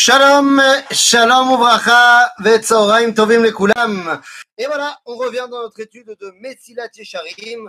[0.00, 4.22] Shalom, shalom uvracha, vetzoraim tovim lekulam.
[4.56, 7.68] Et voilà, on revient dans notre étude de Messilat Yesharim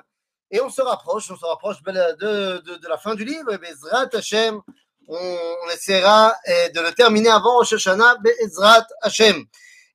[0.51, 3.57] et on se rapproche, on se rapproche de, la fin du livre.
[3.57, 4.61] Bezrat Hashem,
[5.07, 9.45] on, on essaiera eh, de le terminer avant Rosh Hashanah, Bezrat Hashem.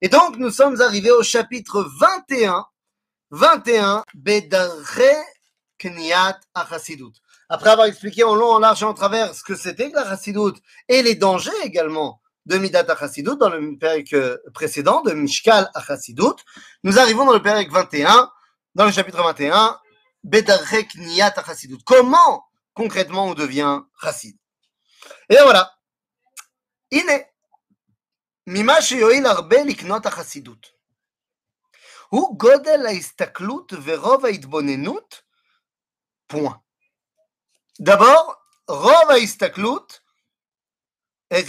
[0.03, 2.67] Et donc, nous sommes arrivés au chapitre 21,
[3.31, 5.03] 21, Bedarche
[5.79, 7.15] Kniat Achasidut.
[7.49, 10.05] Après avoir expliqué en long, en large et en travers ce que c'était que la
[10.05, 10.57] chassidoute
[10.89, 16.44] et les dangers également de Midat HaChassidut dans le période précédent, de Mishkal HaChassidut,
[16.84, 18.32] nous arrivons dans le période 21,
[18.76, 19.80] dans le chapitre 21,
[20.24, 21.78] Bedarek Niyat HaChassidut.
[21.86, 24.38] Comment concrètement on devient chassid
[25.30, 25.72] Et voilà.
[26.92, 27.26] Ine.
[28.48, 30.74] Mima sheyoil arbe liknot HaChassidut.
[32.10, 35.22] הוא גודל ההסתכלות ורוב ההתבוננות,
[36.34, 36.58] point.
[37.82, 38.34] D'abord,
[38.70, 40.00] רוב ההסתכלות,
[41.37, 41.45] eh,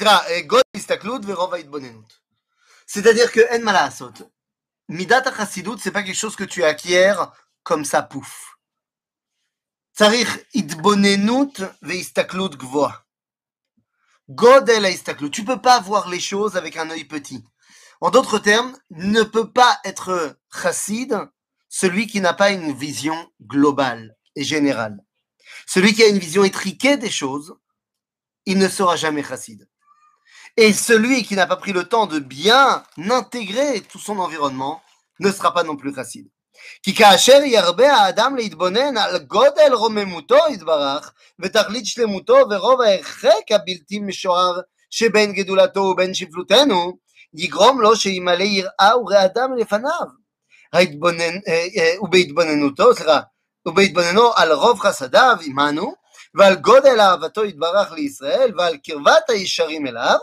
[2.88, 3.60] C'est-à-dire que En
[4.90, 7.14] Midat Chassidut, c'est pas quelque chose que tu acquiers
[7.62, 8.58] comme ça, pouf.
[9.96, 10.04] Tu
[15.46, 17.46] peux pas voir les choses avec un œil petit.
[18.02, 21.16] En d'autres termes, ne peut pas être chassid
[21.70, 24.98] celui qui n'a pas une vision globale et générale.
[25.68, 27.56] Celui qui a une vision étriquée des choses,
[28.48, 29.68] il ne sera jamais chassid.
[30.57, 34.83] Et celui qui n'a pas pris le temps de bien intégrer tout son environnement
[35.21, 36.27] ne sera pas non plus chassid.
[36.83, 44.61] כי כאשר ירבה האדם להתבונן על גודל רוממותו יתברך ותכלית שלמותו ורוב ההרחק הבלתי משוער
[44.91, 46.99] שבין גדולתו ובין שפלותנו,
[47.35, 50.07] יגרום לו שימלא יראה ורעדם לפניו.
[50.73, 51.35] ההתבונן,
[52.01, 53.21] ובהתבוננותו, סליחה,
[53.67, 55.93] ובהתבוננו על רוב חסדיו עמנו,
[56.35, 60.19] ועל גודל אהבתו יתברך לישראל, ועל קרבת הישרים אליו,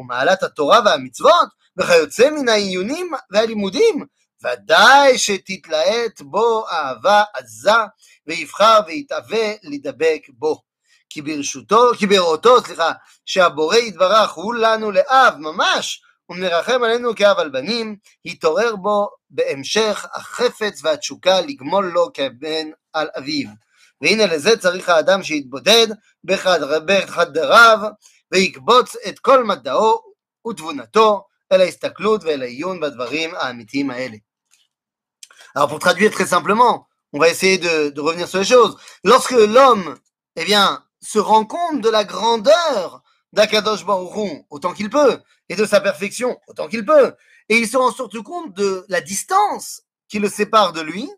[0.00, 4.04] ומעלת התורה והמצוות, וכיוצא מן העיונים והלימודים,
[4.44, 7.72] ודאי שתתלהט בו אהבה עזה,
[8.26, 10.62] ויבחר ויתאווה לדבק בו.
[11.10, 12.92] כי ברשותו, כי בראותו, סליחה,
[13.26, 20.80] שהבורא יתברך הוא לנו לאב ממש, ומרחם עלינו כאב על בנים, התעורר בו בהמשך החפץ
[20.82, 23.48] והתשוקה לגמול לו כבן על אביו.
[24.00, 25.86] והנה לזה צריך האדם שיתבודד
[26.24, 27.78] בחדריו
[28.31, 30.01] ויקבוץ את כל מדעו
[30.47, 34.17] ותבונתו אל ההסתכלות ואל העיון בדברים האמיתיים האלה.
[35.55, 38.75] Alors pour traduire très simplement, on va essayer de, de revenir sur les choses.
[39.05, 39.97] Lorsque l'homme,
[40.35, 45.65] eh bien, se rend compte de la grandeur d'Akadosh Baruch autant qu'il peut, et de
[45.65, 47.13] sa perfection autant qu'il peut,
[47.49, 51.09] et il se rend surtout compte de la distance qui le sépare de lui,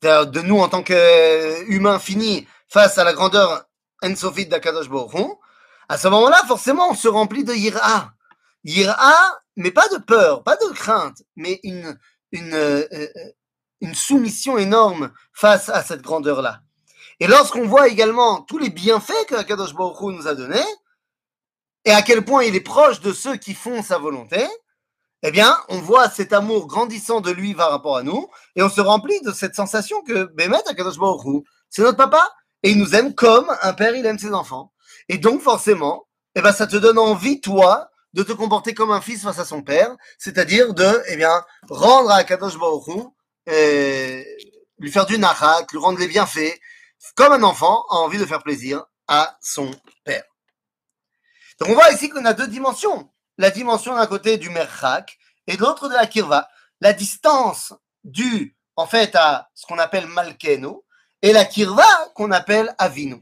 [0.00, 3.64] c'est-à-dire de nous en tant qu'humains finis face à la grandeur
[4.02, 5.38] ensofite d'Akadosh Baruch
[5.91, 8.13] à ce moment-là, forcément, on se remplit de yira.
[8.63, 9.13] Yira,
[9.57, 11.99] mais pas de peur, pas de crainte, mais une,
[12.31, 12.87] une, euh,
[13.81, 16.61] une soumission énorme face à cette grandeur-là.
[17.19, 20.63] Et lorsqu'on voit également tous les bienfaits que Akadosh Baruch nous a donnés,
[21.83, 24.47] et à quel point il est proche de ceux qui font sa volonté,
[25.23, 28.69] eh bien, on voit cet amour grandissant de lui par rapport à nous, et on
[28.69, 32.31] se remplit de cette sensation que Bémet Akadosh Baruch c'est notre papa,
[32.63, 34.70] et il nous aime comme un père il aime ses enfants.
[35.11, 39.01] Et donc, forcément, eh ben, ça te donne envie, toi, de te comporter comme un
[39.01, 42.87] fils face à son père, c'est-à-dire de, eh bien, rendre à Akadosh Baruch
[44.79, 46.57] lui faire du nachat, lui rendre les bienfaits,
[47.15, 49.69] comme un enfant a envie de faire plaisir à son
[50.05, 50.23] père.
[51.59, 53.11] Donc on voit ici qu'on a deux dimensions.
[53.37, 56.47] La dimension d'un côté du merchak et de l'autre de la kirva.
[56.79, 57.73] La distance
[58.05, 60.85] due en fait à ce qu'on appelle malkeno
[61.21, 61.85] et la kirva
[62.15, 63.21] qu'on appelle avinu.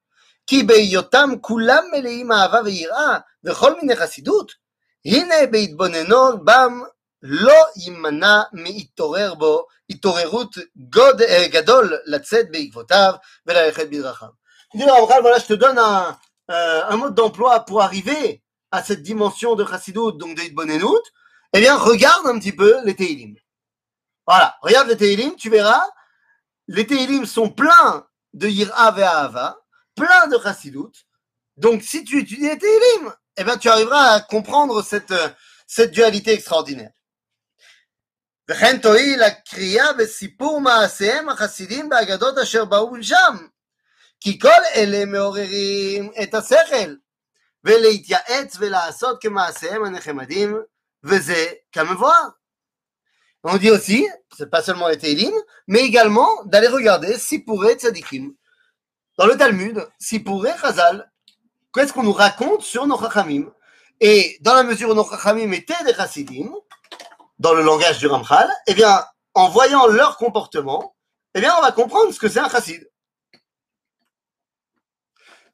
[0.50, 4.52] כי בהיותם כולם מלאים אהבה ויראה וכל מיני חסידות,
[5.04, 6.82] הנה בהתבוננו בם
[7.22, 13.14] לא יימנע מהתעורר בו התעוררות גוד, גדול לצאת בעקבותיו
[13.46, 14.28] וללכת בדרכיו.
[14.74, 16.18] Voilà, je te donne un,
[16.50, 21.02] euh, un mode d'emploi pour arriver à cette dimension de Chassidut, donc de Bonenout,
[21.52, 23.34] eh bien, regarde un petit peu les Teilim.
[24.26, 25.82] Voilà, regarde les Teilim, tu verras,
[26.68, 29.56] les Teilim sont pleins de Yir'a Ve'ahava,
[29.94, 31.06] pleins de Chassidut.
[31.56, 35.14] Donc, si tu étudies les Teilim, eh bien, tu arriveras à comprendre cette,
[35.66, 36.92] cette dualité extraordinaire.
[38.48, 43.36] וכן תועיל הקריאה בסיפור מעשיהם החסידים באגדות אשר באו משם.
[44.20, 46.94] כי כל אלה מעוררים את השכל,
[47.64, 50.56] ולהתייעץ ולעשות כמעשיהם הנחמדים,
[51.04, 52.28] וזה כמבואר.
[53.48, 55.32] On dit aussi, c'est pas seulement les Teilim,
[55.68, 58.34] mais également d'aller regarder Sipuré Tzadikim.
[59.17, 61.11] dans le Talmud, Sipuré Chazal,
[61.73, 63.51] qu'est-ce qu'on nous raconte sur nos Chachamim?
[63.99, 66.51] Et dans la mesure où nos Chachamim étaient des Chassidim,
[67.39, 69.03] dans le langage du Ramchal, eh bien,
[69.33, 70.95] en voyant leur comportement,
[71.33, 72.87] eh bien, on va comprendre ce que c'est un chassid.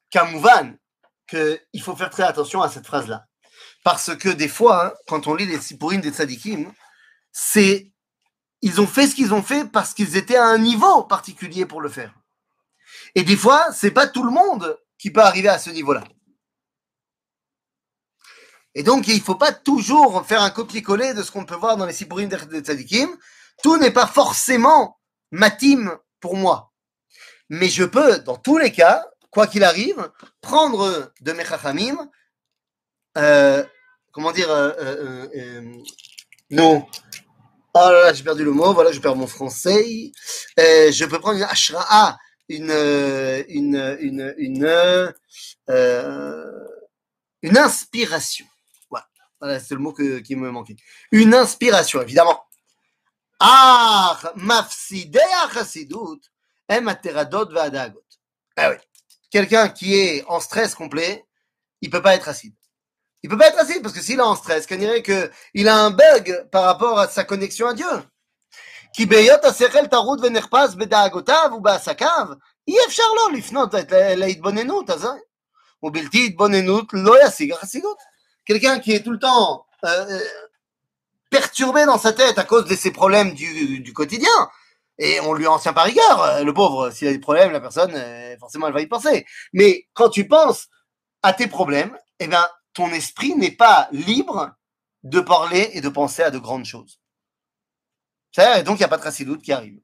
[0.10, 0.75] Kamouvan,
[1.27, 3.25] qu'il faut faire très attention à cette phrase-là.
[3.83, 6.74] Parce que des fois, hein, quand on lit les Sipurim des Tzadikim,
[7.31, 7.92] c'est,
[8.62, 11.81] ils ont fait ce qu'ils ont fait parce qu'ils étaient à un niveau particulier pour
[11.81, 12.13] le faire.
[13.18, 16.04] Et des fois, c'est pas tout le monde qui peut arriver à ce niveau-là.
[18.75, 21.78] Et donc, il ne faut pas toujours faire un copier-coller de ce qu'on peut voir
[21.78, 23.10] dans les Sipurim des Tzadikim.
[23.64, 25.00] Tout n'est pas forcément
[25.31, 26.72] matim pour moi.
[27.50, 30.12] Mais je peux, dans tous les cas, quoi qu'il arrive,
[30.42, 31.98] prendre de mes chachamim,
[33.18, 33.66] euh,
[34.12, 34.74] comment dire, euh,
[35.36, 35.74] euh,
[36.52, 36.86] non.
[37.74, 40.12] Oh là là, j'ai perdu le mot, voilà, je perds mon français.
[40.56, 42.16] Je peux prendre une ashra'a,
[42.50, 43.44] une, euh,
[47.42, 48.46] une, inspiration.
[49.40, 50.76] Voilà, c'est le mot qui me manquait.
[51.12, 52.44] Une inspiration, évidemment.
[53.40, 55.20] Ah, mafsidei
[55.54, 56.22] chassidut,
[56.70, 57.50] em ateradot.
[58.56, 58.78] Ah oui.
[59.30, 61.24] Quelqu'un qui est en stress complet,
[61.82, 62.56] il peut pas être acide.
[63.22, 65.68] Il peut pas être acide parce que s'il est en stress, qu'on dirait que il
[65.68, 67.86] a un bug par rapport à sa connexion à Dieu.
[68.97, 72.26] כי בהיות השכל טרוד ונחפש בדאגותיו ובעסקיו,
[72.69, 75.17] אי אפשר לו לפנות את- להתבוננות הזאת.
[75.82, 77.97] ובלתי התבוננות לא ישיג החסידות.
[78.50, 80.20] quelqu'un qui est tout le temps euh, euh,
[81.31, 84.37] perturbé dans sa tête à cause de ses problèmes du, du quotidien,
[84.99, 87.61] et on lui en tient par rigueur, euh, le pauvre, s'il a des problèmes, la
[87.61, 89.25] personne, euh, forcément, elle va y penser.
[89.53, 90.69] Mais quand tu penses
[91.23, 94.50] à tes problèmes, eh bien, ton esprit n'est pas libre
[95.05, 97.00] de parler et de penser à de grandes choses.
[98.38, 99.80] Et donc, il n'y a pas de chassidoute qui arrive.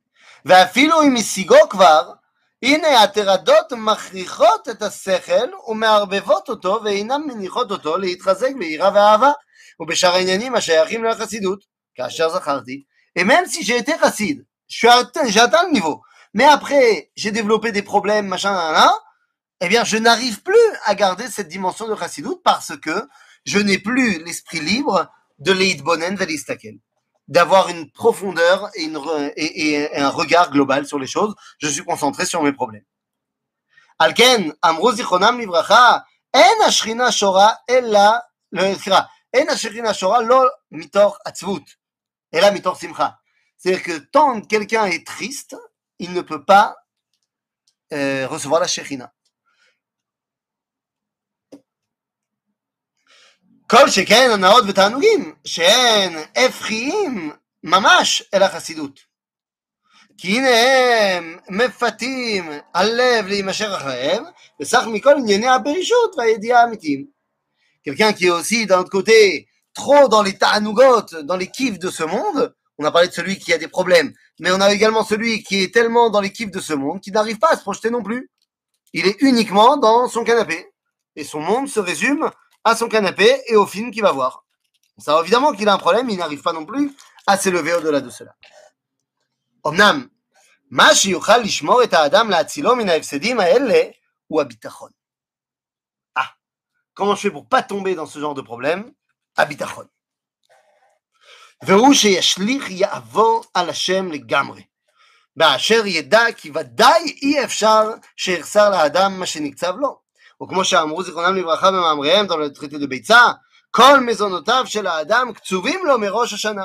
[13.16, 16.02] Et même si j'ai été chassid, j'ai atteint le niveau,
[16.34, 19.00] mais après j'ai développé des problèmes, machin, là, là,
[19.62, 20.56] eh bien je n'arrive plus
[20.86, 23.08] à garder cette dimension de chassidoute parce que
[23.46, 26.80] je n'ai plus l'esprit libre de l'Eid Bonen Velistakel
[27.28, 29.00] d'avoir une profondeur et, une,
[29.36, 31.36] et, et, un regard global sur les choses.
[31.60, 32.84] Je suis concentré sur mes problèmes.
[34.00, 38.24] Alken, Amro Zichonam Livracha, En Ashrina Shora, Ella,
[38.56, 41.64] En Ashrina Shora, Lol Mitor Atzvut,
[42.32, 43.20] Ella Mitor Simcha.
[43.58, 45.56] C'est-à-dire que tant quelqu'un est triste,
[46.00, 46.76] il ne peut pas
[47.94, 49.14] euh, recevoir la Shekhinah.
[53.73, 57.33] כל שכן הנאות ותענוגים, שהן הפכיים
[57.65, 59.01] ממש אל החסידות.
[60.19, 60.49] כי הנה
[61.17, 64.25] הם מפתים הלב להימשך אחריהם,
[64.61, 67.19] וסך מכל ענייני הברישות והידיעה האמיתיים.
[67.85, 71.91] Quelqu'un qui est aussi d'un autre côté trop dans les ta'anougot, dans les kiffs de
[71.91, 75.05] ce monde, on a parlé de celui qui a des problèmes, mais on a également
[75.05, 77.63] celui qui est tellement dans les kiffs de ce monde qu'il n'arrive pas à se
[77.63, 78.31] projeter non plus.
[78.93, 80.67] Il est uniquement dans son canapé.
[81.17, 82.31] Et son monde se résume
[82.65, 84.45] à son canapé et au film qu'il va voir.
[84.99, 86.93] Ça, évidemment qu'il a un problème, il n'arrive pas non plus
[87.27, 88.35] à s'élever au-delà de cela.
[89.67, 90.07] אמנם,
[90.71, 93.83] מה שיוכל לשמור את האדם להצילו מן ההפסדים האלה
[94.27, 94.91] הוא הביטחון.
[96.19, 96.31] Ah,
[96.95, 98.93] comment je fais pour pas tomber dans ce genre de problème
[99.37, 99.87] הביטחון.
[101.63, 104.63] והוא שישליך יעבור על השם לגמרי.
[105.37, 107.83] באשר ידע כי ודאי אי אפשר
[108.17, 110.02] שיחסר לאדם מה שנקצב לו.
[110.41, 113.33] או כמו שאמרו זיכרונם לברכה במאמריהם, dans le traité de ביצה,
[113.71, 116.65] כל מזונותיו של האדם קצובים לו מראש השנה.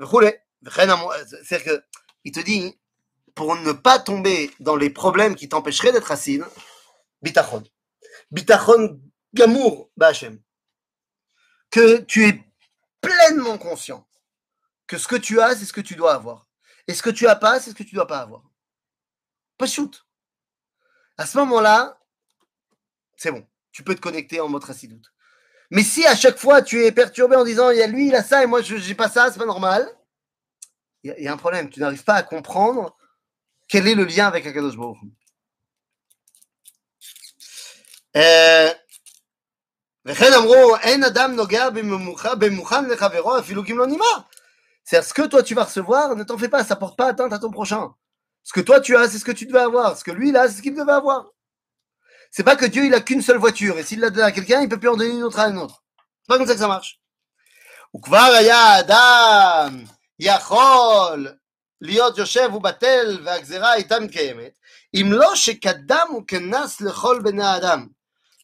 [0.00, 0.30] וכולי.
[0.62, 1.12] וכן אמרו,
[1.42, 1.82] c'est-à-dire que,
[2.24, 2.78] il te dit,
[3.34, 6.40] pour ne pas tomber dans les problèmes qui t'empêcheraient d'être assis,
[7.22, 7.62] bitachon.
[8.32, 9.00] Bitachon
[9.32, 10.40] gamour, Bachem.
[11.70, 12.44] Que tu es
[13.00, 14.08] pleinement conscient
[14.88, 16.46] que ce que tu as, c'est ce que tu dois avoir.
[16.88, 18.42] Et ce que tu as pas, c'est ce que tu dois pas avoir.
[19.58, 20.04] Pas shoot.
[21.17, 21.99] à ce moment-là,
[23.17, 23.45] c'est bon.
[23.71, 25.13] Tu peux te connecter en mode doute.
[25.71, 28.15] Mais si à chaque fois tu es perturbé en disant il y a lui, il
[28.15, 29.87] a ça et moi je n'ai pas ça, c'est pas normal,
[31.03, 31.69] il y, a un problème.
[31.69, 32.95] Tu n'arrives pas à comprendre
[33.67, 34.97] quel est le lien avec Akadosh Baruch.
[38.15, 38.71] Euh,
[44.85, 47.33] C'est-à-dire ce que toi tu vas recevoir, ne t'en fais pas, ça porte pas atteinte
[47.33, 47.93] à ton prochain.
[48.42, 49.96] Ce que toi tu as, c'est ce que tu devais avoir.
[49.96, 51.26] Ce que lui, il a, c'est ce qu'il devait avoir.
[52.30, 54.60] C'est pas que Dieu, il a qu'une seule voiture, et s'il l'a donné à quelqu'un,
[54.60, 55.82] il peut plus en donner une autre à un autre.
[56.22, 57.00] C'est pas comme ça que ça marche.
[57.96, 59.84] וכבר היה אדם
[60.20, 61.28] יכול
[61.80, 64.58] להיות יושב ובטל והגזירה הייתה מתקיימת,
[64.94, 67.86] אם לא שקדם וכנס לכל בני האדם.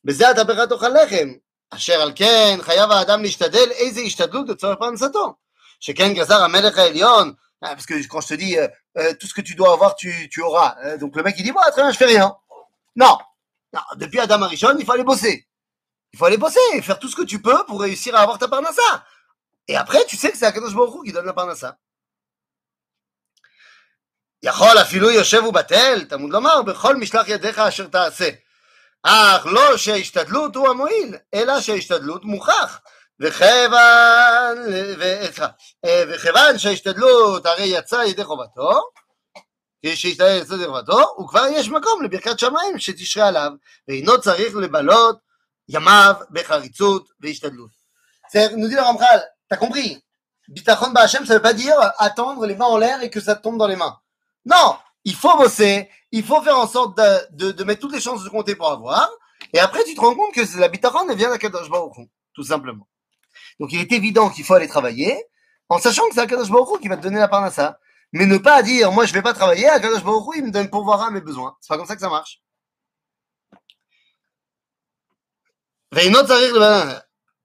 [0.04, 1.32] בזה אתה בך תאכל לחם,
[1.70, 5.34] אשר על כן חייב האדם להשתדל איזה השתדלות לצורך פרנסתו.
[5.80, 7.32] שכן גזר המלך העליון,
[7.64, 8.56] ah, parce que quand je te dis
[8.99, 10.76] euh, euh, tout ce que tu dois avoir, tu, tu auras.
[10.84, 12.34] Euh, donc le mec il dit bon, très bien, je fais rien.
[12.96, 13.18] Non,
[13.73, 15.46] non depuis Adam Arishon, il faut aller bosser.
[16.12, 18.46] Il faut aller bosser, faire tout ce que tu peux pour réussir à avoir ta
[18.49, 19.04] parnassa.
[19.66, 21.76] Et après, tu sais que c'est Akadosh Baruch Hu qui donne la parnassa.
[24.44, 28.28] יכול אפילו יושב ובטל, תלמוד לומר, בכל משלח ידיך אשר תעשה.
[29.02, 32.80] אך לא שההשתדלות הוא המועיל, אלא שההשתדלות מוכח.
[33.20, 34.57] וכיוון,
[36.08, 38.70] וכיוון שההשתדלות הרי יצא ידי חובתו,
[39.87, 43.50] שהשתדל יצא ידי חובתו, וכבר יש מקום לברכת שמיים שתשרה עליו,
[43.88, 45.18] ואינו צריך לבלות
[45.68, 47.84] ימיו בחריצות והשתדלות.
[48.56, 50.02] nous dit le Ramchal, t'as compris
[50.49, 53.58] Bitachon Ba'Hachem, ça veut pas dire attendre les mains en l'air et que ça tombe
[53.58, 53.99] dans les mains.
[54.44, 58.00] Non, il faut bosser, il faut faire en sorte de, de, de mettre toutes les
[58.00, 59.08] chances de compter pour avoir,
[59.52, 61.96] et après tu te rends compte que la bitachon elle vient d'Akadosh Baruch
[62.34, 62.87] tout simplement.
[63.61, 65.25] Donc il est évident qu'il faut aller travailler,
[65.68, 67.78] en sachant que c'est Akadosh Baruch qui va te donner la parnassa.
[68.12, 71.02] Mais ne pas dire, moi je vais pas travailler, Akadosh Baruch il me donne pourvoir
[71.02, 71.56] à mes besoins.
[71.61, 72.40] C'est pas comme ça que ça marche.
[75.92, 76.99] ואינו צריך לבנן.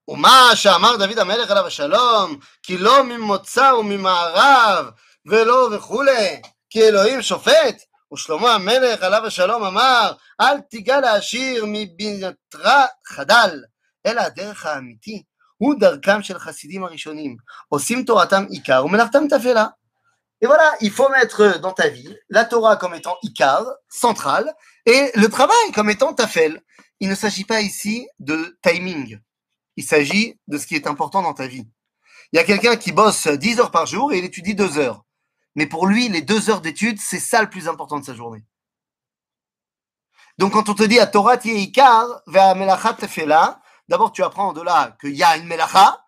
[0.07, 4.89] ומה שאמר דוד המלך עליו השלום, כי לא ממוצא וממערב
[5.25, 10.11] ולא וכולי, כי אלוהים שופט, ושלמה המלך עליו השלום אמר,
[10.41, 12.69] אל תיגע לעשיר מבינתך
[13.07, 13.63] חדל,
[14.05, 15.23] אלא הדרך האמיתי
[15.57, 17.37] הוא דרכם של חסידים הראשונים,
[17.67, 19.65] עושים תורתם עיקר ומלאכתם תפלה.
[20.41, 24.53] Et voilà, il faut mettre dans ta vie la Torah comme étant Ikar, central,
[24.85, 26.61] et le travail comme étant Tafel.
[27.01, 29.19] Il ne s'agit pas ici de timing.
[29.75, 31.67] Il s'agit de ce qui est important dans ta vie.
[32.31, 35.03] Il y a quelqu'un qui bosse 10 heures par jour et il étudie 2 heures.
[35.55, 38.45] Mais pour lui, les 2 heures d'études, c'est ça le plus important de sa journée.
[40.37, 44.61] Donc quand on te dit à Torah Ikar, vers Melachat Tefela, d'abord tu apprends de
[44.61, 46.03] là qu'il y a une Melacha,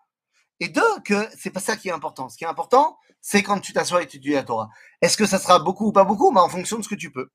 [0.60, 2.28] et deux, que c'est pas ça qui est important.
[2.28, 4.68] Ce qui est important, c'est quand tu t'assois et tu étudies la Torah.
[5.00, 7.10] Est-ce que ça sera beaucoup ou pas beaucoup bah, En fonction de ce que tu
[7.10, 7.28] peux.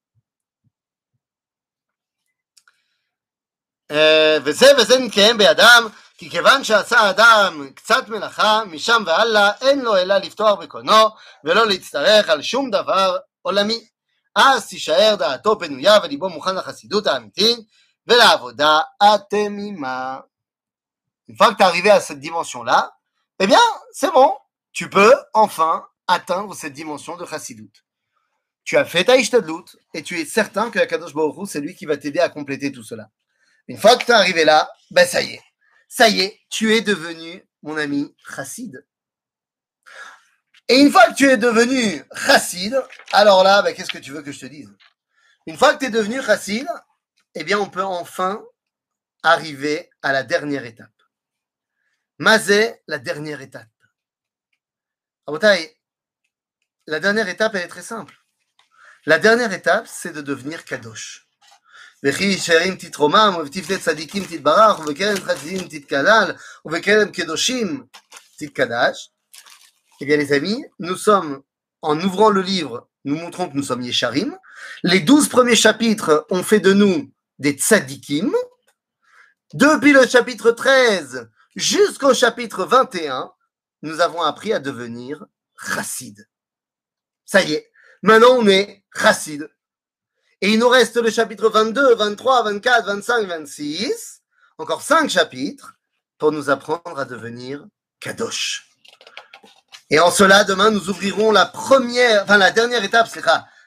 [4.44, 10.18] וזה וזה נתקיים בידם, כי כיוון שעשה אדם קצת מלאכה, משם והלאה אין לו אלא
[10.18, 11.08] לפתוח בקונו,
[11.44, 13.88] ולא להצטרך על שום דבר עולמי.
[14.36, 17.60] אז תישאר דעתו פנויה וליבו מוכן לחסידות האמיתית
[18.08, 20.20] ולעבודה התמימה.
[21.33, 22.95] une fois que tu es arrivé à cette dimension-là,
[23.39, 23.59] eh bien,
[23.91, 24.37] c'est bon,
[24.71, 27.73] tu peux enfin atteindre cette dimension de chassidut.
[28.65, 31.97] Tu as fait ta et tu es certain que Kadosh Baruch c'est lui qui va
[31.97, 33.09] t'aider à compléter tout cela.
[33.67, 35.43] Une fois que tu es arrivé là, ben ça y est.
[35.89, 38.87] Ça y est, tu es devenu, mon ami, chassid.
[40.69, 42.79] Et une fois que tu es devenu chassid,
[43.13, 44.71] alors là, ben, qu'est-ce que tu veux que je te dise?
[45.47, 46.69] Une fois que tu es devenu chassid,
[47.35, 48.45] eh bien, on peut enfin
[49.23, 50.92] arriver à la dernière étape.
[52.22, 53.68] Mazé, la dernière étape.
[56.88, 58.16] La dernière étape, elle est très simple.
[59.06, 61.28] La dernière étape, c'est de devenir kadosh.
[62.04, 66.32] וכי ישרים תתרומם, ובתפני צדיקים תתברך, ובקרן חסידים תתקלל,
[66.66, 67.86] ובקרן קדושים
[68.38, 69.10] תתקדש.
[70.00, 71.42] Eh bien, les amis, nous sommes,
[71.82, 74.38] en ouvrant le livre, nous montrons que nous sommes Yesharim.
[74.84, 78.32] Les douze premiers chapitres ont fait de nous des tzadikim.
[79.54, 83.33] Depuis le chapitre 13 jusqu'au chapitre 21,
[83.83, 86.29] nous avons appris à devenir chassid.
[87.25, 87.71] Ça y est,
[88.03, 89.49] maintenant on est chassid.
[90.41, 94.23] Et il nous reste le chapitre 22, 23, 24, 25, 26,
[94.59, 95.75] encore cinq chapitres
[96.19, 97.65] pour nous apprendre à devenir
[98.01, 98.69] kadosh.
[99.91, 103.23] Et en cela, demain, nous ouvrirons la première, enfin la dernière étape, c'est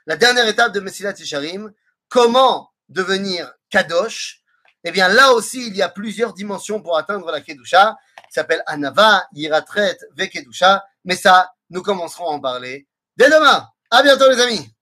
[0.08, 1.72] la dernière étape de Messilat Tisharim,
[2.10, 4.42] comment devenir kadosh.
[4.88, 8.62] Eh bien, là aussi, il y a plusieurs dimensions pour atteindre la kedusha, qui s'appelle
[8.68, 10.86] Anava, Yiratret, Ve Kedusha.
[11.04, 12.88] Mais ça, nous commencerons à en parler
[13.18, 13.68] dès demain.
[13.90, 14.75] À bientôt, les amis.